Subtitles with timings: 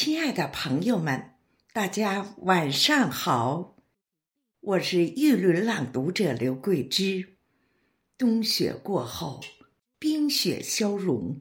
[0.00, 1.32] 亲爱的朋友们，
[1.72, 3.74] 大家晚上好！
[4.60, 7.36] 我是玉轮朗读者刘桂枝。
[8.16, 9.40] 冬雪过后，
[9.98, 11.40] 冰雪消融，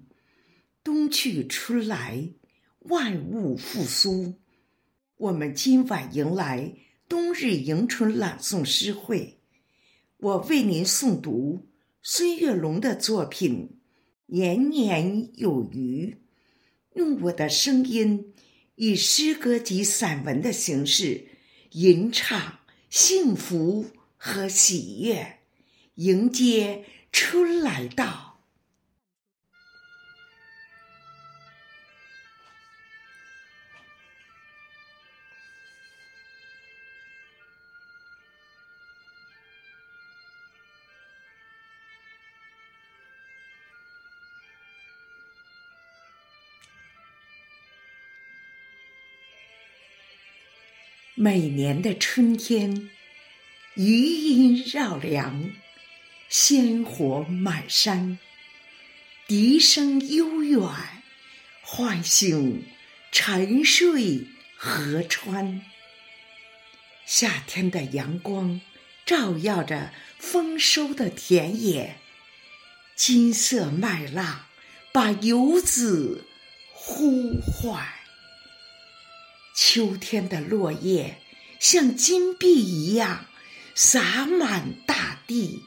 [0.83, 2.31] 冬去春来，
[2.79, 4.33] 万物复苏。
[5.17, 6.73] 我们今晚迎来
[7.07, 9.39] 冬日迎春朗诵诗会，
[10.17, 11.67] 我为您诵读
[12.01, 13.79] 孙月龙的作品
[14.33, 16.17] 《年年有余》，
[16.95, 18.33] 用我的声音。
[18.77, 21.29] 以诗歌及散文的形式
[21.71, 22.59] 吟唱
[22.91, 25.39] 幸福和喜悦，
[25.95, 28.26] 迎接春来到。
[51.19, 52.91] 每年的春天，
[53.73, 55.51] 余音绕梁，
[56.29, 58.19] 鲜活满山，
[59.25, 60.61] 笛声悠远，
[61.63, 62.67] 唤醒
[63.11, 65.63] 沉睡河川。
[67.07, 68.61] 夏天的阳光
[69.03, 71.95] 照耀着丰收的田野，
[72.95, 74.45] 金色麦浪
[74.91, 76.27] 把游子
[76.71, 77.96] 呼唤。
[79.59, 81.19] 秋天的落叶
[81.59, 83.25] 像金币一样
[83.73, 85.63] 洒满大地，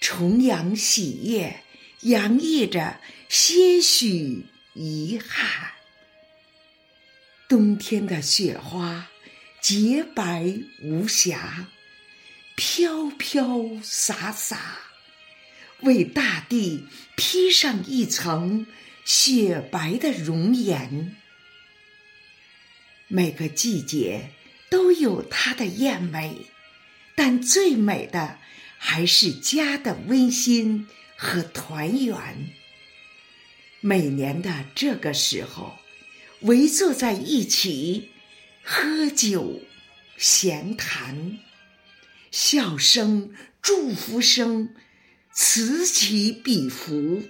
[0.00, 1.62] 重阳喜悦
[2.00, 5.70] 洋溢着些许遗憾。
[7.48, 9.08] 冬天的雪花
[9.60, 11.68] 洁白无瑕，
[12.56, 14.80] 飘飘洒洒，
[15.82, 18.66] 为大地披上一层
[19.04, 21.19] 雪白的容颜。
[23.12, 24.30] 每个季节
[24.70, 26.46] 都有它的艳美，
[27.16, 28.38] 但最美的
[28.78, 32.16] 还是家的温馨和团圆。
[33.80, 35.80] 每年的这个时候，
[36.42, 38.10] 围坐在一起，
[38.62, 39.60] 喝酒、
[40.16, 41.40] 闲谈，
[42.30, 44.72] 笑声、祝福声
[45.32, 47.24] 此起彼伏，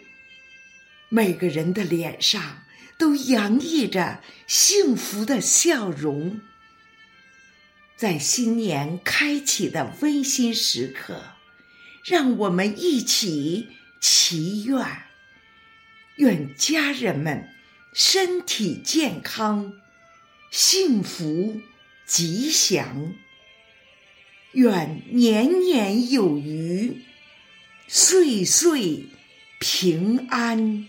[1.08, 2.64] 每个人的脸上。
[3.00, 6.42] 都洋溢着幸福的笑容，
[7.96, 11.32] 在新年开启的温馨时刻，
[12.04, 13.68] 让我们一起
[14.02, 14.86] 祈愿：
[16.16, 17.48] 愿家人们
[17.94, 19.72] 身体健康、
[20.50, 21.62] 幸福
[22.04, 23.14] 吉祥；
[24.52, 27.02] 愿年年有余、
[27.88, 29.06] 岁岁
[29.58, 30.86] 平安。